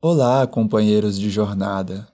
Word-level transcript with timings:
Olá, 0.00 0.46
companheiros 0.46 1.18
de 1.18 1.28
jornada. 1.28 2.06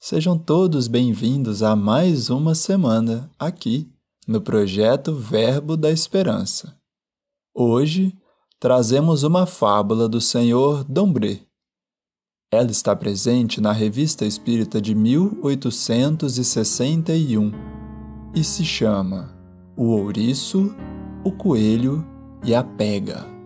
Sejam 0.00 0.36
todos 0.36 0.88
bem-vindos 0.88 1.62
a 1.62 1.76
mais 1.76 2.30
uma 2.30 2.52
semana 2.52 3.30
aqui 3.38 3.88
no 4.26 4.40
projeto 4.40 5.14
Verbo 5.14 5.76
da 5.76 5.88
Esperança. 5.88 6.76
Hoje 7.54 8.12
trazemos 8.58 9.22
uma 9.22 9.46
fábula 9.46 10.08
do 10.08 10.20
Senhor 10.20 10.82
Dombré. 10.82 11.42
Ela 12.50 12.72
está 12.72 12.96
presente 12.96 13.60
na 13.60 13.70
Revista 13.70 14.26
Espírita 14.26 14.80
de 14.80 14.96
1861 14.96 17.52
e 18.34 18.42
se 18.42 18.64
chama 18.64 19.32
O 19.76 19.92
Ouriço, 19.92 20.74
o 21.22 21.30
Coelho 21.30 22.04
e 22.44 22.52
a 22.52 22.64
Pega. 22.64 23.37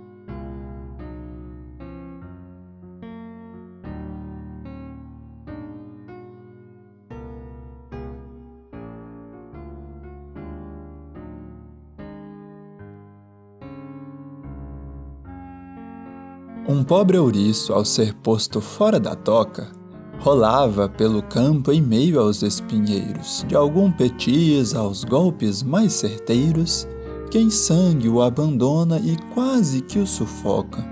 Um 16.69 16.85
pobre 16.85 17.19
ouriço, 17.19 17.73
ao 17.73 17.85
ser 17.85 18.15
posto 18.15 18.61
fora 18.61 19.01
da 19.01 19.17
toca, 19.17 19.73
rolava 20.21 20.89
pelo 20.89 21.21
campo 21.21 21.73
em 21.73 21.83
meio 21.83 22.21
aos 22.21 22.43
espinheiros, 22.43 23.45
de 23.49 23.57
algum 23.57 23.91
petis 23.91 24.73
aos 24.73 25.03
golpes 25.03 25.61
mais 25.61 25.93
certeiros, 25.93 26.87
que 27.33 27.39
em 27.39 27.51
sangue 27.51 28.09
o 28.09 28.23
abandona 28.23 29.01
e 29.01 29.17
quase 29.35 29.81
que 29.81 29.99
o 29.99 30.07
sufoca. 30.07 30.87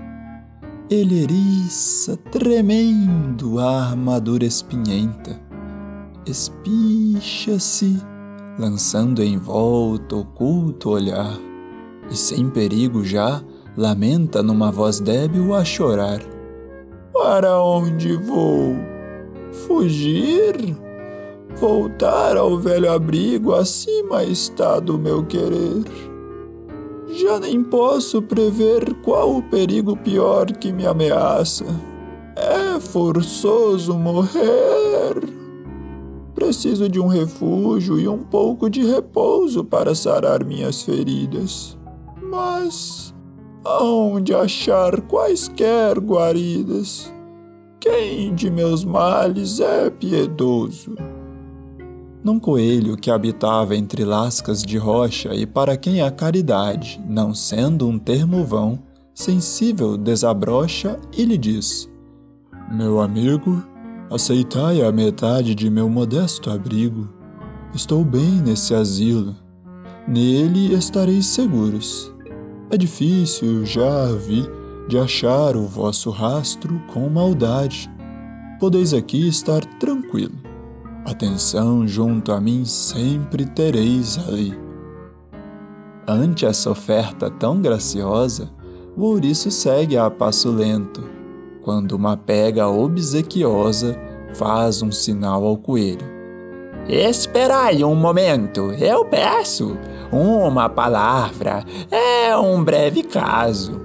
Ele 0.89 1.23
eriça, 1.23 2.17
tremendo, 2.17 3.57
a 3.57 3.91
armadura 3.91 4.43
espinhenta. 4.43 5.39
Espicha-se, 6.25 7.97
lançando 8.59 9.23
em 9.23 9.37
volta 9.37 10.17
oculto 10.17 10.89
olhar, 10.89 11.39
e 12.09 12.17
sem 12.17 12.49
perigo 12.49 13.05
já, 13.05 13.41
lamenta 13.77 14.43
numa 14.43 14.71
voz 14.71 14.99
débil 14.99 15.53
a 15.53 15.63
chorar. 15.63 16.21
Para 17.13 17.61
onde 17.61 18.15
vou? 18.17 18.75
Fugir? 19.51 20.75
Voltar 21.55 22.37
ao 22.37 22.57
velho 22.57 22.91
abrigo 22.91 23.53
acima 23.53 24.23
está 24.23 24.79
do 24.79 24.97
meu 24.97 25.25
querer. 25.25 25.83
Já 27.13 27.39
nem 27.39 27.61
posso 27.61 28.21
prever 28.21 28.93
qual 29.03 29.35
o 29.35 29.43
perigo 29.43 29.97
pior 29.97 30.45
que 30.53 30.71
me 30.71 30.85
ameaça. 30.87 31.65
É 32.35 32.79
forçoso 32.79 33.93
morrer. 33.93 35.15
Preciso 36.33 36.87
de 36.87 36.99
um 36.99 37.07
refúgio 37.07 37.99
e 37.99 38.07
um 38.07 38.19
pouco 38.19 38.69
de 38.69 38.83
repouso 38.83 39.63
para 39.63 39.93
sarar 39.93 40.43
minhas 40.45 40.81
feridas. 40.81 41.77
Mas 42.21 43.13
Aonde 43.63 44.33
achar 44.33 44.99
quaisquer 45.01 45.99
guaridas? 45.99 47.13
Quem 47.79 48.33
de 48.33 48.49
meus 48.49 48.83
males 48.83 49.59
é 49.59 49.87
piedoso? 49.89 50.95
Num 52.23 52.39
coelho 52.39 52.97
que 52.97 53.11
habitava 53.11 53.75
entre 53.75 54.03
lascas 54.03 54.63
de 54.63 54.77
rocha 54.77 55.35
e 55.35 55.45
para 55.45 55.77
quem 55.77 56.01
a 56.01 56.09
caridade, 56.09 56.99
não 57.07 57.35
sendo 57.35 57.87
um 57.87 57.99
termo 57.99 58.43
vão, 58.43 58.79
sensível 59.13 59.95
desabrocha 59.95 60.99
e 61.15 61.23
lhe 61.23 61.37
diz: 61.37 61.87
Meu 62.71 62.99
amigo, 62.99 63.63
aceitai 64.09 64.81
a 64.81 64.91
metade 64.91 65.53
de 65.53 65.69
meu 65.69 65.87
modesto 65.87 66.49
abrigo. 66.49 67.09
Estou 67.75 68.03
bem 68.03 68.41
nesse 68.43 68.73
asilo. 68.73 69.35
Nele 70.07 70.73
estareis 70.73 71.27
seguros. 71.27 72.11
É 72.71 72.77
difícil, 72.77 73.65
já 73.65 74.05
vi, 74.13 74.49
de 74.87 74.97
achar 74.97 75.57
o 75.57 75.67
vosso 75.67 76.09
rastro 76.09 76.81
com 76.93 77.09
maldade. 77.09 77.91
Podeis 78.61 78.93
aqui 78.93 79.27
estar 79.27 79.65
tranquilo. 79.77 80.35
Atenção 81.05 81.85
junto 81.85 82.31
a 82.31 82.39
mim 82.39 82.63
sempre 82.63 83.45
tereis 83.45 84.17
ali. 84.17 84.57
Ante 86.07 86.45
essa 86.45 86.69
oferta 86.69 87.29
tão 87.29 87.61
graciosa, 87.61 88.49
o 88.95 89.03
ouriço 89.03 89.51
segue 89.51 89.97
a 89.97 90.09
passo 90.09 90.49
lento, 90.49 91.03
quando 91.61 91.91
uma 91.91 92.15
pega 92.15 92.69
obsequiosa 92.69 93.99
faz 94.33 94.81
um 94.81 94.91
sinal 94.91 95.45
ao 95.45 95.57
coelho. 95.57 96.10
Esperai 96.87 97.83
um 97.83 97.95
momento, 97.95 98.71
eu 98.73 99.05
peço 99.05 99.77
uma 100.11 100.67
palavra, 100.67 101.63
é 101.89 102.35
um 102.35 102.63
breve 102.63 103.03
caso. 103.03 103.79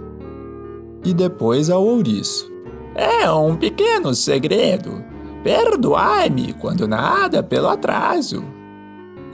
E 1.05 1.13
depois 1.15 1.71
ao 1.71 1.85
ouriço. 1.85 2.51
É 2.95 3.31
um 3.31 3.55
pequeno 3.55 4.15
segredo. 4.15 5.05
Perdoai-me 5.45 6.55
quando 6.55 6.89
nada 6.89 7.43
pelo 7.43 7.69
atraso. 7.69 8.43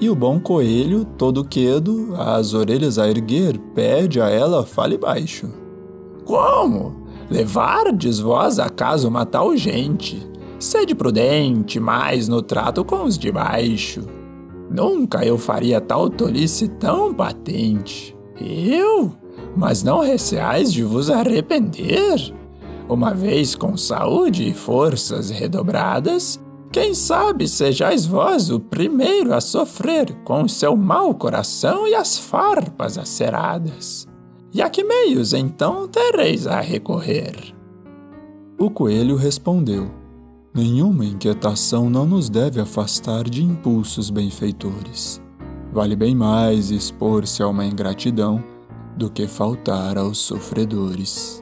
E 0.00 0.10
o 0.10 0.16
bom 0.16 0.40
coelho, 0.40 1.04
todo 1.04 1.44
quedo, 1.44 2.14
as 2.18 2.54
orelhas 2.54 2.98
a 2.98 3.08
erguer, 3.08 3.56
pede 3.72 4.20
a 4.20 4.28
ela 4.28 4.66
fale 4.66 4.98
baixo. 4.98 5.48
Como? 6.24 7.06
Levardes 7.30 8.18
vós 8.18 8.58
acaso 8.58 9.08
uma 9.08 9.24
tal 9.24 9.56
gente? 9.56 10.31
Sede 10.62 10.94
prudente, 10.94 11.80
mais 11.80 12.28
no 12.28 12.40
trato 12.40 12.84
com 12.84 13.02
os 13.02 13.18
de 13.18 13.32
baixo. 13.32 14.06
Nunca 14.70 15.24
eu 15.24 15.36
faria 15.36 15.80
tal 15.80 16.08
tolice 16.08 16.68
tão 16.68 17.12
patente. 17.12 18.16
Eu? 18.40 19.12
Mas 19.56 19.82
não 19.82 19.98
receais 19.98 20.72
de 20.72 20.84
vos 20.84 21.10
arrepender? 21.10 22.32
Uma 22.88 23.12
vez 23.12 23.56
com 23.56 23.76
saúde 23.76 24.50
e 24.50 24.54
forças 24.54 25.30
redobradas, 25.30 26.40
quem 26.70 26.94
sabe 26.94 27.48
sejais 27.48 28.06
vós 28.06 28.48
o 28.48 28.60
primeiro 28.60 29.34
a 29.34 29.40
sofrer 29.40 30.14
com 30.22 30.44
o 30.44 30.48
seu 30.48 30.76
mau 30.76 31.12
coração 31.12 31.88
e 31.88 31.94
as 31.96 32.16
farpas 32.16 32.96
aceradas. 32.96 34.06
E 34.54 34.62
a 34.62 34.70
que 34.70 34.84
meios 34.84 35.32
então 35.32 35.88
tereis 35.88 36.46
a 36.46 36.60
recorrer? 36.60 37.52
O 38.56 38.70
coelho 38.70 39.16
respondeu 39.16 40.01
Nenhuma 40.54 41.06
inquietação 41.06 41.88
não 41.88 42.04
nos 42.04 42.28
deve 42.28 42.60
afastar 42.60 43.24
de 43.24 43.42
impulsos 43.42 44.10
benfeitores. 44.10 45.18
Vale 45.72 45.96
bem 45.96 46.14
mais 46.14 46.70
expor-se 46.70 47.42
a 47.42 47.48
uma 47.48 47.64
ingratidão 47.64 48.44
do 48.94 49.08
que 49.08 49.26
faltar 49.26 49.96
aos 49.96 50.18
sofredores. 50.18 51.41